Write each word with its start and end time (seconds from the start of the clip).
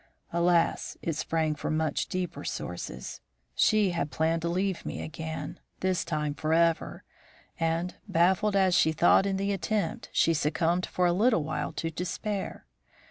Alas! 0.33 0.97
it 1.03 1.15
sprang 1.15 1.53
from 1.53 1.77
much 1.77 2.07
deeper 2.07 2.43
sources. 2.43 3.21
She 3.53 3.91
had 3.91 4.09
planned 4.09 4.41
to 4.41 4.49
leave 4.49 4.83
me 4.83 4.99
again, 4.99 5.59
this 5.81 6.03
time 6.03 6.33
forever; 6.33 7.03
and, 7.59 7.93
baffled 8.07 8.55
as 8.55 8.73
she 8.73 8.93
thought 8.93 9.27
in 9.27 9.37
the 9.37 9.51
attempt, 9.53 10.09
she 10.11 10.33
succumbed 10.33 10.87
for 10.87 11.05
a 11.05 11.13
little 11.13 11.43
while 11.43 11.71
to 11.73 11.91
despair. 11.91 12.65